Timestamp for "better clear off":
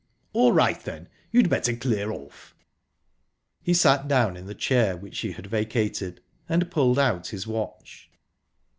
1.47-2.55